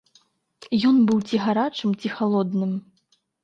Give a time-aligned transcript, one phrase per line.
[0.89, 2.77] Ён быў ці гарачым, ці халодным!